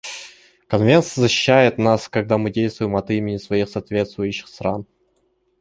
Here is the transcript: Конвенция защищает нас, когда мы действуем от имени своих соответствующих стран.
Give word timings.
Конвенция 0.67 1.21
защищает 1.21 1.77
нас, 1.77 2.09
когда 2.09 2.39
мы 2.39 2.49
действуем 2.49 2.95
от 2.95 3.11
имени 3.11 3.37
своих 3.37 3.69
соответствующих 3.69 4.47
стран. 4.47 4.87